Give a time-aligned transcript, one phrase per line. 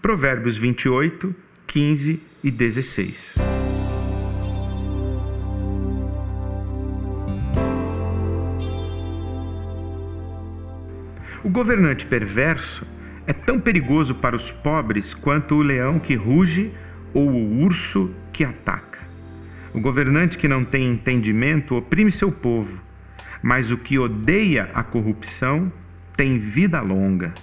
[0.00, 1.34] Provérbios 28,
[1.66, 3.34] 15 e 16.
[11.42, 12.86] O governante perverso
[13.26, 16.72] é tão perigoso para os pobres quanto o leão que ruge
[17.12, 19.00] ou o urso que ataca.
[19.74, 22.80] O governante que não tem entendimento oprime seu povo,
[23.42, 25.72] mas o que odeia a corrupção
[26.16, 27.34] tem vida longa.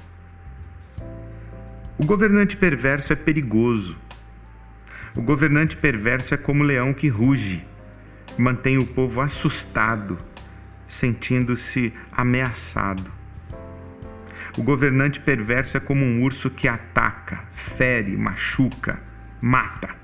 [1.98, 3.96] O governante perverso é perigoso.
[5.16, 7.66] O governante perverso é como o leão que ruge,
[8.38, 10.20] mantém o povo assustado,
[10.86, 13.10] sentindo-se ameaçado.
[14.58, 19.00] O governante perverso é como um urso que ataca, fere, machuca,
[19.40, 19.96] mata.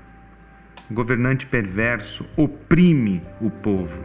[0.90, 4.02] O governante perverso oprime o povo.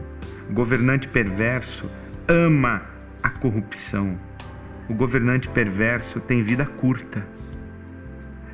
[0.49, 1.89] O governante perverso
[2.27, 2.81] ama
[3.23, 4.19] a corrupção.
[4.89, 7.25] O governante perverso tem vida curta.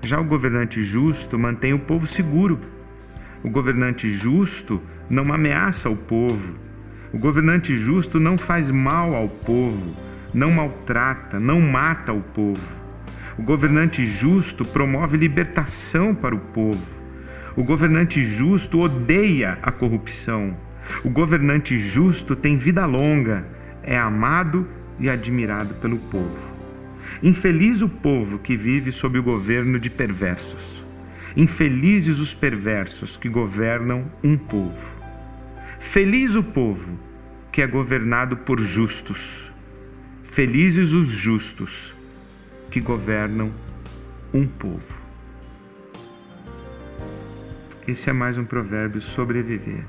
[0.04, 2.60] Já o governante justo mantém o povo seguro.
[3.42, 6.56] O governante justo não ameaça o povo.
[7.14, 9.96] O governante justo não faz mal ao povo,
[10.34, 12.84] não maltrata, não mata o povo.
[13.40, 17.02] O governante justo promove libertação para o povo.
[17.56, 20.54] O governante justo odeia a corrupção.
[21.06, 23.46] O governante justo tem vida longa,
[23.82, 24.68] é amado
[25.00, 26.63] e admirado pelo povo.
[27.22, 30.84] Infeliz o povo que vive sob o governo de perversos.
[31.36, 34.92] Infelizes os perversos que governam um povo.
[35.80, 36.98] Feliz o povo
[37.52, 39.52] que é governado por justos.
[40.24, 41.94] Felizes os justos
[42.72, 43.52] que governam
[44.34, 45.02] um povo.
[47.88, 49.84] Esse é mais um provérbio sobreviver,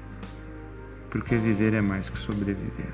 [1.10, 2.90] porque viver é mais que sobreviver.